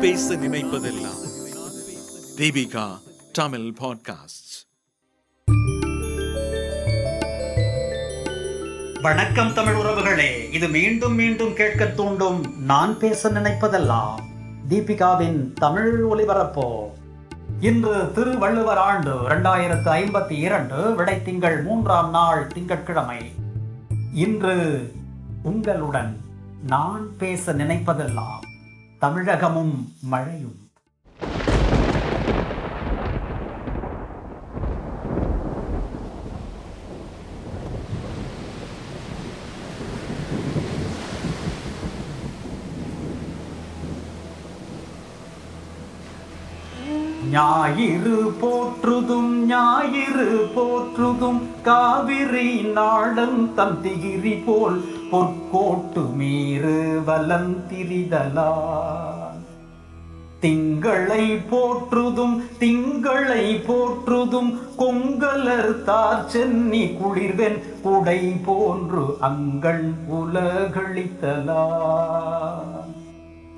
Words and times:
பேச 0.00 0.34
நினைப்பதெல்லாம். 0.34 1.18
தீபிகா 2.36 2.98
தமிழ் 3.32 3.72
பாட்காஸ்ட் 3.80 4.68
வணக்கம் 9.02 9.52
தமிழ் 9.52 9.74
உறவுகளே. 9.74 10.52
இது 10.52 10.68
மீண்டும் 10.68 11.14
மீண்டும் 11.14 11.54
கேட்க 11.54 11.86
தூண்டும் 11.86 12.54
நான் 12.58 12.98
பேச 12.98 13.30
நினைப்பதெல்லாம் 13.30 14.14
தீபிகாவின் 14.68 15.52
தமிழ் 15.52 16.04
ஒளிபரப்போ 16.04 16.80
இன்று 17.60 18.12
திருவள்ளுவர் 18.14 18.78
ஆண்டு 18.78 19.28
இரண்டாயிரத்து 19.28 19.90
ஐம்பத்தி 19.90 20.32
இரண்டு 20.32 20.94
விடை 20.94 21.22
திங்கள் 21.22 21.62
மூன்றாம் 21.62 22.10
நாள் 22.10 22.46
திங்கட்கிழமை. 22.46 23.32
இன்று 24.14 24.92
உங்களுடன் 25.42 26.20
நான் 26.66 27.16
பேச 27.18 27.52
நினைப்பதெல்லாம் 27.52 28.48
தமிழகமும் 29.02 29.74
மழையும். 30.04 30.58
ஞாயிறு 47.32 48.16
போற்றுதும் 48.40 49.32
ஞாயிறு 49.46 50.28
போற்றுதும் 50.54 51.42
காவிரி 51.62 52.48
நாடன் 52.76 53.38
தந்திகிரி 53.56 54.34
போல் 54.46 54.78
பொற்கோட்டு 55.10 56.02
மீறு 56.16 57.02
வலந்திரிதலா. 57.06 58.50
திங்களை 60.42 61.24
போற்றுதும் 61.50 62.42
திங்களை 62.60 63.44
போற்றுதும் 63.66 64.58
கொங்கலர் 64.78 65.82
தார் 65.84 66.26
சென்னி 66.26 66.96
குளிர்வென் 67.00 67.58
குடை 67.82 68.20
போன்று 68.44 69.04
அங்கள் 69.20 69.84
உலகளித்தலா 70.08 71.64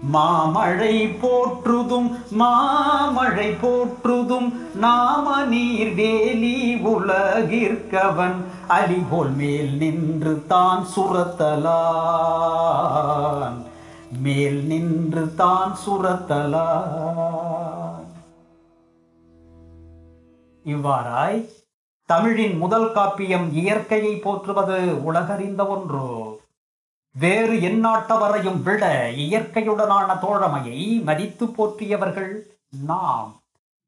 மாமழை 0.03 1.07
போற்றுதும் 1.07 2.17
மாமழை 2.31 3.51
போற்றுதும் 3.51 4.63
நாம 4.75 5.45
நீர் 5.45 5.95
வேலி 5.95 6.75
உலகிற்கவன். 6.75 8.45
அலிபோல் 8.69 9.37
மேல் 9.37 9.77
நின்று 9.77 10.47
தான் 10.47 10.87
சுரத்தலான். 10.97 13.63
மேல் 14.23 14.65
நின்று 14.65 15.35
தான் 15.35 15.77
சுரத்தலான். 15.87 18.05
இவ்வாறாய் 20.67 21.49
தமிழின் 22.07 22.57
முதல் 22.57 22.93
காப்பியம் 22.93 23.53
இயற்கையை 23.53 24.17
போற்றுவது 24.17 25.05
உலகறிந்த 25.05 25.67
ஒன்றோ. 25.67 26.32
வேறு 27.15 27.55
எந்நாட்டவரையும் 27.69 28.61
விட 28.63 28.85
இயற்கையுடனான 29.25 30.09
தோழமையை 30.25 30.79
மதித்து 31.03 31.47
போற்றியவர்கள் 31.47 32.33
நாம். 32.71 33.31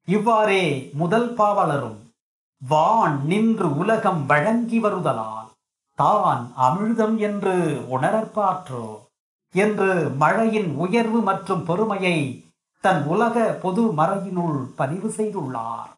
இவ்வாறே 0.09 0.65
முதல் 0.93 1.31
பாவலரும் 1.35 2.01
வான் 2.63 3.17
நின்று 3.27 3.69
உலகம் 3.77 4.27
வழங்கி 4.27 4.79
வருதலால் 4.79 5.49
தான் 5.99 6.43
அமிழ்தம் 6.67 7.17
என்று 7.29 7.57
உணரற்பாற்றோ 7.95 8.87
என்று 9.55 9.91
மழையின் 10.23 10.71
உயர்வு 10.77 11.21
மற்றும் 11.21 11.65
பெருமையை 11.65 12.19
தன் 12.85 13.03
உலக 13.07 13.37
பொது 13.63 13.83
மறையினுள் 13.93 14.61
பதிவு 14.77 15.09
செய்துள்ளார். 15.19 15.91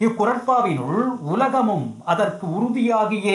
இக்குரட்பாவினுள் 0.00 1.00
உலகமும் 1.32 1.88
அதற்கு 2.04 2.46
உறுதியாகிய 2.56 3.30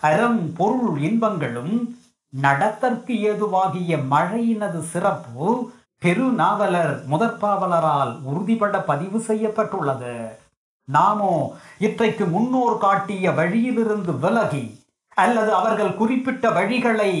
அறம் 0.00 0.40
பொருள் 0.58 0.96
இன்பங்களும் 1.08 1.74
நடத்தற்கு 2.32 3.14
ஏதுவாகிய 3.20 3.96
மழையினது 4.10 4.80
சிறப்பு 4.82 5.46
பெருநாவலர் 6.02 6.94
முதற்பாவலரால் 7.10 8.12
உறுதிபட 8.24 8.80
பதிவு 8.80 9.18
செய்யப்பட்டுள்ளது. 9.20 10.14
நாமோ 10.88 11.34
இற்றைக்கு 11.78 12.24
முன்னோர் 12.26 12.78
காட்டிய 12.78 13.32
வழியிலிருந்து 13.32 14.12
விலகி 14.18 14.80
அல்லது 15.16 15.54
அவர்கள் 15.54 15.94
குறிப்பிட்ட 15.94 16.50
வழிகளை 16.50 17.12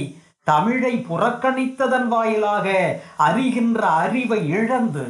தமிழை 0.42 0.94
புறக்கணித்ததன் 1.08 2.08
வாயிலாக 2.08 2.98
அறிகின்ற 3.16 3.80
அறிவை 3.80 4.48
இழந்து 4.48 5.06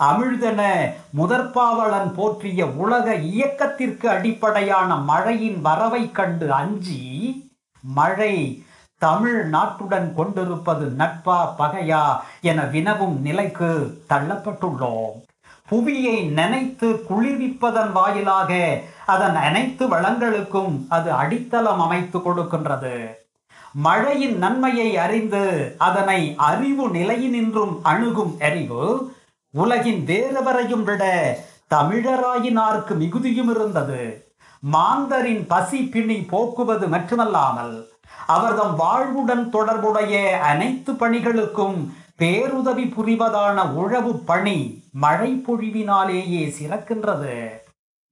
அமிழ்தென 0.00 0.62
முதற்பாவலன் 1.16 2.10
போற்றிய 2.14 2.66
உலக 2.66 3.14
இயக்கத்திற்கு 3.14 4.08
அடிப்படையான 4.08 4.96
மழையின் 4.96 5.60
வரவை 5.60 6.10
கண்டு 6.10 6.52
அஞ்சி 6.52 7.02
மழை 7.84 8.34
தமிழ் 8.98 9.40
நாட்டுடன் 9.52 10.14
கொண்டிருப்பது 10.14 10.86
நட்பா 10.98 11.36
பகையா 11.58 12.02
என 12.40 12.62
வினவும் 12.72 13.16
நிலைக்கு 13.20 13.68
தள்ளப்பட்டுள்ளோம். 14.08 15.16
புவியை 15.68 16.16
நினைத்து 16.38 16.88
குளிர்விப்பதன் 17.08 17.92
வாயிலாக 17.92 18.52
அதன் 19.06 19.36
அனைத்து 19.36 19.84
வளங்களுக்கும் 19.88 20.72
அது 20.88 21.10
அடித்தளம் 21.12 21.80
அமைத்து 21.80 22.18
கொடுக்கின்றது. 22.18 22.96
மழையின் 23.72 24.36
நன்மையை 24.38 24.96
அறிந்து 24.96 25.74
அதனை 25.88 26.20
அறிவு 26.36 26.88
நிலையினின்றும் 26.88 27.74
அணுகும் 27.82 28.34
அறிவு 28.40 29.12
உலகின் 29.50 30.00
வேறவரையும் 30.06 30.84
விட 30.88 31.04
தமிழராயினாருக்கு 31.74 32.96
மிகுதியும் 32.96 33.50
இருந்தது. 33.54 34.02
மாந்தரின் 34.62 35.44
பசி 35.46 35.80
பிணி 35.94 36.18
போக்குவது 36.32 36.86
மட்டுமல்லாமல் 36.94 37.74
அவர்தம் 38.26 38.78
வாழ்வுடன் 38.78 39.48
தொடர்புடைய 39.48 40.38
அனைத்து 40.42 40.92
பணிகளுக்கும் 40.92 41.78
பேருதவி 42.16 42.84
புரிவதான 42.96 43.72
உழவு 43.72 44.12
பணி 44.18 44.82
மழை 44.92 45.42
பொழிவினாலேயே 45.46 46.42
சிறக்கின்றது. 46.58 47.48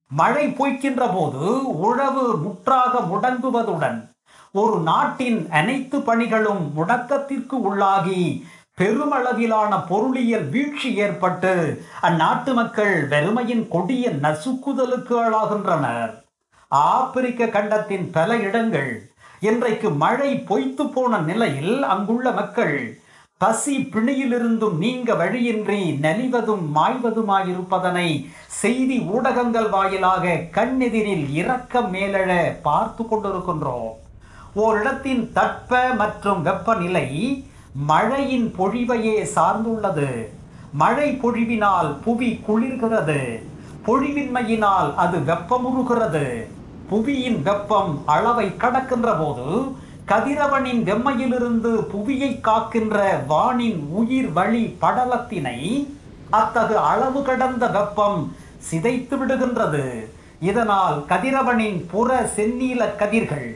மழை 0.07 0.47
பொய்க்கின்ற 0.47 1.13
போது 1.13 1.77
உழவு 1.79 2.37
முற்றாக 2.37 2.99
முடங்குவதுடன் 2.99 4.11
ஒரு 4.51 4.79
நாட்டின் 4.79 5.49
அனைத்து 5.49 5.97
பணிகளும் 5.99 6.63
முடக்கத்திற்கு 6.77 7.55
உள்ளாகி 7.69 8.43
பெருமளவிலான 8.81 9.73
பொருளியல் 9.87 10.49
வீழ்ச்சி 10.49 10.95
ஏற்பட்டு 10.95 11.83
அந்நாட்டு 12.01 12.53
மக்கள் 12.53 13.07
வெறுமையின் 13.07 13.67
கொடிய 13.67 14.09
நசுக்குதலுக்கு 14.09 15.15
ஆளாகின்றனர். 15.23 16.13
ஆப்பிரிக்க 16.67 17.47
கண்டத்தின் 17.47 18.11
பல 18.11 18.35
இடங்கள் 18.35 18.91
இன்றைக்கு 19.39 19.89
மழை 19.89 20.39
பொய்த்து 20.39 20.87
போன 20.89 21.17
நிலையில் 21.17 21.83
அங்குள்ள 21.83 22.31
மக்கள் 22.31 22.99
பசி 23.37 23.77
பிணியிலிருந்தும் 23.77 24.77
நீங்க 24.77 25.15
வழியின்றி 25.15 25.99
நலிவதும் 26.01 26.63
மாய்வதுமாயிருப்பதனை 26.75 28.29
செய்தி 28.47 28.99
ஊடகங்கள் 28.99 29.69
வாயிலாக 29.69 30.39
கண்ணெதிரில் 30.51 31.29
இரக்கம் 31.31 31.93
மேலெழ 31.93 32.61
பார்த்து 32.61 33.03
கொண்டிருக்கின்றோம். 33.03 33.93
ஓரிடத்தின் 34.55 35.31
தட்ப 35.33 35.83
மற்றும் 35.97 36.41
வெப்பநிலை 36.41 37.07
மழையின் 37.73 38.53
பொழிவையே 38.59 39.17
சார்ந்துள்ளது. 39.35 40.09
மழை 40.71 41.19
பொழிவினால் 41.21 41.95
புவி 42.03 42.41
குளிர்கிறது. 42.47 43.21
பொழிவின்மையினால் 43.85 44.95
அது 44.95 45.17
வெப்பமுறுகிறது. 45.17 46.27
புவியின் 46.89 47.39
வெப்பம் 47.47 47.93
அளவை 48.05 48.45
கடக்கின்ற 48.63 49.09
போது 49.19 49.47
கதிரவனின் 50.11 50.81
வெம்மையிலிருந்து 50.89 51.71
புவியை 51.93 52.29
காக்கின்ற 52.47 52.97
வானின் 53.31 53.79
உயிர் 53.99 54.29
வழி 54.37 54.63
படலத்தினை 54.81 55.59
அத்தகு 56.29 56.77
அளவு 56.91 57.21
கடந்த 57.21 57.65
வெப்பம் 57.67 58.19
சிதைத்து 58.69 59.15
விடுகின்றது. 59.21 59.85
இதனால் 60.39 60.97
கதிரவனின் 61.09 61.79
புற 61.91 62.19
செந்நீல 62.35 62.87
கதிர்கள் 62.95 63.49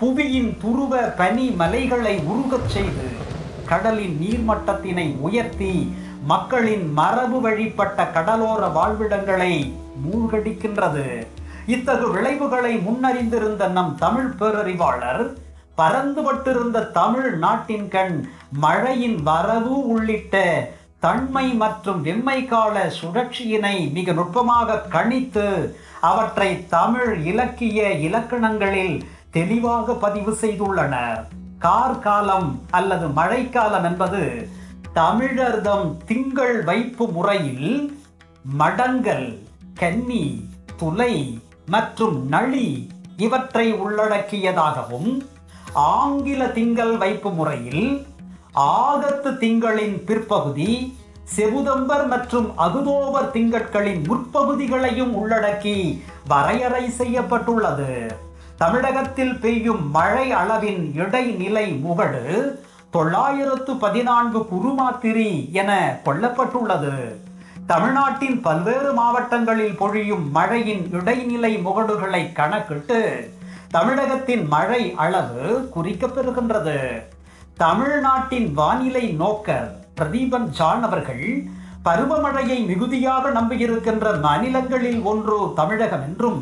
புவியின் 0.00 0.50
துருவ 0.62 0.96
பனி 1.20 1.46
மலைகளை 1.62 2.14
உருகச் 2.32 2.70
செய்து 2.74 3.08
கடலின் 3.70 4.16
நீர்மட்டத்தினை 4.22 5.08
உயர்த்தி 5.20 5.74
மக்களின் 6.32 6.86
மரபு 6.92 7.40
வழிபட்ட 7.40 8.06
கடலோர 8.16 8.62
வாழ்விடங்களை 8.76 9.54
மூழ்கடிக்கின்றது. 10.04 11.06
இத்தகு 11.66 12.06
விளைவுகளை 12.12 12.72
முன்னறிந்திருந்த 12.76 13.64
நம் 13.68 13.94
தமிழ் 13.98 14.32
பேரறிவாளர் 14.40 15.22
பறந்துபட்டிருந்த 15.76 16.84
தமிழ் 16.90 17.32
நாட்டின் 17.34 17.88
கண் 17.88 18.14
மழையின் 18.64 19.16
வரவு 19.22 19.86
உள்ளிட்ட 19.86 20.34
தன்மை 20.98 21.46
மற்றும் 21.52 22.04
வெம்மை 22.04 22.46
கால 22.46 22.92
சுழற்சியினை 23.00 23.92
மிக 23.92 24.12
நுட்பமாக 24.12 24.78
கணித்து 24.90 25.46
அவற்றை 26.00 26.68
தமிழ் 26.68 27.24
இலக்கிய 27.24 27.88
இலக்கணங்களில் 28.06 28.96
தெளிவாக 29.30 29.94
பதிவு 29.94 30.34
செய்துள்ளனர். 30.40 31.20
கார்காலம் 31.58 32.60
அல்லது 32.70 33.08
மழைக்காலம் 33.08 33.84
என்பது 33.84 34.22
தமிழர்தம் 34.94 35.86
திங்கள் 36.04 36.64
வைப்பு 36.64 37.06
முறையில் 37.08 37.98
மடங்கல் 38.58 39.28
கன்னி 39.74 40.24
துளை 40.76 41.12
மற்றும் 41.68 42.16
நளி 42.28 42.66
இவற்றை 43.16 43.72
உள்ளடக்கியதாகவும் 43.84 45.10
ஆங்கில 45.72 46.42
திங்கள் 46.48 46.96
வைப்பு 46.96 47.30
முறையில் 47.30 47.86
ஆகத்து 48.52 49.30
திங்களின் 49.38 49.96
பிற்பகுதி 50.04 50.70
செவுதம்பர் 51.36 52.06
மற்றும் 52.06 52.48
அகுதோபர் 52.56 53.30
திங்கட்களின் 53.30 54.02
முற்பகுதிகளையும் 54.08 55.14
உள்ளடக்கி 55.20 55.76
வரையறை 56.28 56.84
செய்யப்பட்டுள்ளது. 56.90 57.90
தமிழகத்தில் 58.56 59.34
பெய்யும் 59.38 59.90
மழை 59.90 60.26
அளவின் 60.32 60.82
இடைநிலை 60.94 61.66
முகடு 61.84 62.24
தொள்ளாயிரத்து 62.90 63.72
பதினான்கு 63.76 64.40
குருமாத்திரி 64.48 65.30
என 65.52 66.00
கொள்ளப்பட்டுள்ளது 66.04 66.94
தமிழ்நாட்டின் 67.70 68.36
பல்வேறு 68.40 68.90
மாவட்டங்களில் 68.92 69.78
பொழியும் 69.78 70.26
மழையின் 70.30 70.84
இடைநிலை 70.98 71.50
முகடுகளை 71.64 72.20
கணக்கிட்டு 72.32 72.98
தமிழகத்தின் 73.70 74.44
மழை 74.48 74.82
அளவு 75.04 75.44
குறிக்கப்பெறுகின்றது. 75.74 76.76
தமிழ்நாட்டின் 77.56 78.48
வானிலை 78.54 79.04
நோக்கர் 79.22 79.68
பிரதீபன் 79.98 80.48
ஜான் 80.50 80.82
அவர்கள் 80.82 81.26
பருவமழையை 81.84 82.58
மிகுதியாக 82.66 83.30
நம்பியிருக்கின்ற 83.30 84.06
மாநிலங்களில் 84.20 85.02
ஒன்று 85.02 85.38
தமிழகம் 85.54 86.06
என்றும் 86.08 86.40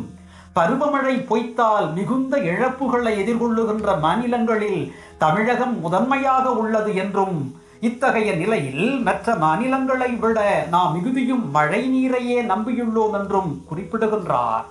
பருவமழை 0.55 1.17
பொய்த்தால் 1.31 1.93
மிகுந்த 1.93 2.35
இழப்புகளை 2.53 3.12
எதிர்கொள்ளுகின்ற 3.23 4.00
மாநிலங்களில் 4.00 4.81
தமிழகம் 5.19 5.75
முதன்மையாக 5.81 6.47
உள்ளது 6.62 6.93
என்றும் 6.94 7.38
இத்தகைய 7.86 8.31
நிலையில் 8.40 8.86
மற்ற 9.06 9.34
மாநிலங்களை 9.42 10.08
விட 10.22 10.38
நாம் 10.75 10.92
மிகுதியும் 10.94 11.44
மழை 11.56 11.81
நீரையே 11.94 12.38
நம்பியுள்ளோம் 12.50 13.14
என்றும் 13.19 13.50
குறிப்பிடுகின்றார். 13.69 14.66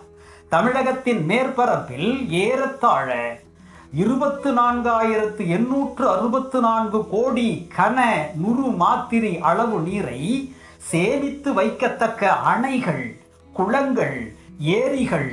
தமிழகத்தின் 0.53 1.21
மேற்பரப்பில் 1.29 2.11
ஏறத்தாழ 2.43 3.09
இருபத்து 4.03 4.49
நான்காயிரத்து 4.59 5.43
எண்ணூற்று 5.57 6.05
அறுபத்து 6.13 6.59
நான்கு 6.67 6.99
கோடி 7.13 7.49
கன 7.77 7.97
நுறு 8.43 8.67
மாத்திரி 8.81 9.33
அளவு 9.49 9.77
நீரை 9.87 10.21
சேமித்து 10.91 11.49
வைக்கத்தக்க 11.59 12.23
அணைகள் 12.53 13.05
குளங்கள் 13.53 14.17
ஏரிகள் 14.79 15.31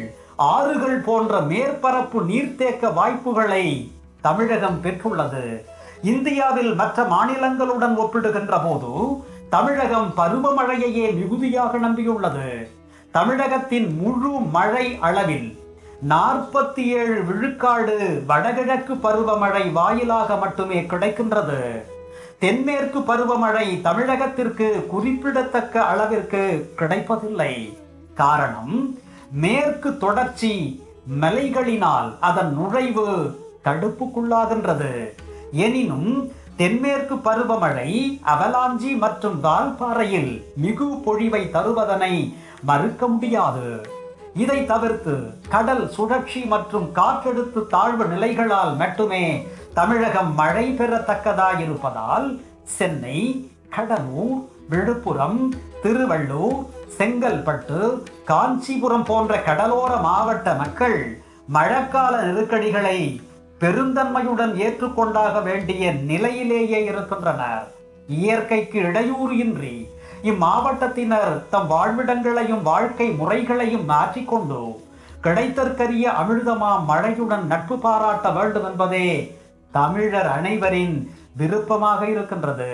ஆறுகள் 0.52 1.00
போன்ற 1.08 1.40
மேற்பரப்பு 1.52 2.20
நீர்த்தேக்க 2.30 2.92
வாய்ப்புகளை 2.98 3.64
தமிழகம் 4.26 4.80
பெற்றுள்ளது. 4.84 5.44
இந்தியாவில் 6.02 6.74
மற்ற 6.74 7.02
மாநிலங்களுடன் 7.02 7.96
ஒப்பிடுகின்ற 7.96 8.62
போது 8.64 8.92
தமிழகம் 9.48 10.12
பருவமழையையே 10.16 11.14
மிகுதியாக 11.14 11.78
நம்பியுள்ளது. 11.78 12.68
தமிழகத்தின் 13.10 13.88
முழு 14.02 14.28
மழை 14.28 14.96
அளவில் 15.00 15.58
நாற்பத்தி 16.08 16.84
ஏழு 17.00 17.24
விழுக்காடு 17.24 18.24
வடகிழக்கு 18.26 18.94
பருவமழை 18.94 19.72
வாயிலாக 19.72 20.36
மட்டுமே 20.36 20.80
கிடைக்கின்றது. 20.80 21.82
தென்மேற்கு 22.38 22.98
பருவமழை 22.98 23.66
தமிழகத்திற்கு 23.86 24.86
குறிப்பிடத்தக்க 24.86 25.82
அளவிற்கு 25.82 26.72
கிடைப்பதில்லை. 26.76 27.78
காரணம் 28.14 28.96
மேற்கு 29.30 29.96
தொடர்ச்சி 29.96 30.84
மலைகளினால் 31.20 32.12
அதன் 32.20 32.52
நுழைவு 32.58 33.36
தடுப்புக்குள்ளாகின்றது. 33.64 34.92
எனினும் 35.52 36.10
தென்மேற்கு 36.56 37.14
பருவமழை 37.16 37.90
அவலாஞ்சி 38.26 38.98
மற்றும் 38.98 39.40
வால்பாறையில் 39.40 40.44
மிகு 40.56 40.88
பொழிவை 41.04 41.50
தருவதனை 41.50 42.14
மறுக்க 42.62 43.06
முடியாது. 43.06 43.66
இதை 44.36 44.66
தவிர்த்து 44.66 45.14
கடல் 45.48 45.88
சுழற்சி 45.88 46.40
மற்றும் 46.44 46.92
காற்றெடுத்து 46.92 47.66
தாழ்வு 47.66 48.04
நிலைகளால் 48.04 48.76
மட்டுமே 48.76 49.24
தமிழகம் 49.74 50.34
மழை 50.34 50.66
பெறத்தக்கதாயிருப்பதால் 50.78 52.40
சென்னை 52.78 53.18
கடலூர் 53.70 54.38
விழுப்புரம் 54.68 55.40
திருவள்ளூர் 55.82 56.60
செங்கல்பட்டு 56.98 57.80
காஞ்சிபுரம் 58.24 59.04
போன்ற 59.04 59.42
கடலோர 59.42 59.96
மாவட்ட 59.96 60.54
மக்கள் 60.54 60.98
மழைக்கால 61.52 62.22
நெருக்கடிகளை 62.22 63.20
பெருந்தன்மையுடன் 63.62 64.52
ஏற்றுக்கொண்டாக 64.66 65.42
வேண்டிய 65.42 65.92
நிலையிலேயே 66.10 66.84
இருக்கின்றனர். 66.84 67.64
இயற்கைக்கு 68.08 68.78
இடையூறு 68.78 69.34
இன்றி 69.36 69.74
இம்மாவட்டத்தினர் 70.30 71.34
தம் 71.50 71.68
வாழ்விடங்களையும் 71.72 72.62
வாழ்க்கை 72.62 73.08
முறைகளையும் 73.10 73.84
மாற்றிக்கொண்டு 73.84 74.60
கிடைத்தற்கரிய 75.24 76.06
அமிழ்தமா 76.22 76.72
மழையுடன் 76.88 77.44
நட்பு 77.52 77.78
பாராட்ட 77.78 78.30
வேண்டும் 78.30 78.66
என்பதே 78.70 79.06
தமிழர் 79.72 80.30
அனைவரின் 80.38 80.96
விருப்பமாக 81.36 82.10
இருக்கின்றது. 82.10 82.72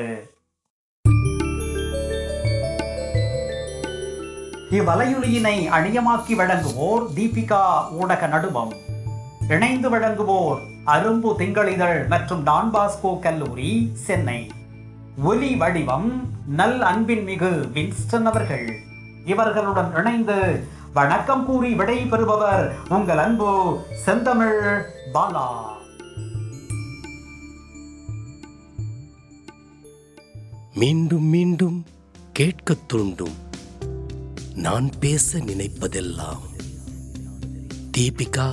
இவ்வலையொலியினை 4.71 5.57
அணியமாக்கி 5.79 6.35
வழங்குவோர் 6.41 7.07
தீபிகா 7.17 7.63
ஊடக 8.01 8.27
நடுவம். 8.27 8.73
இணைந்து 9.49 9.97
வழங்குவோர் 9.97 10.59
அரும்பு 10.87 11.37
திங்களிதழ் 11.37 12.09
மற்றும் 12.09 12.47
டான்பாஸ்கோ 12.47 13.19
கல்லூரி 13.19 13.91
சென்னை. 13.95 14.51
ஒலி 15.23 15.57
வடிவம் 15.57 16.29
நல் 16.47 16.81
அன்பின் 16.81 17.23
மிகு 17.23 17.71
வின்ஸ்டன் 17.75 18.23
அவர்கள். 18.23 18.79
இவர்களுடன் 19.27 19.97
இணைந்து 19.97 20.65
வணக்கம் 20.95 21.47
கூறி 21.47 21.75
விடை 21.75 21.99
பெறுபவர் 21.99 22.75
உங்கள் 22.89 23.19
அன்பு 23.19 23.81
செந்தமிழ் 24.05 24.85
பாலா. 25.15 25.49
மீண்டும் 30.75 31.25
மீண்டும் 31.25 31.87
கேட்கத் 32.33 32.89
தூண்டும் 32.89 33.35
நான் 34.55 34.91
பேச 35.01 35.39
நினைப்பதெல்லாம். 35.39 36.39
தீபிகா 37.99 38.53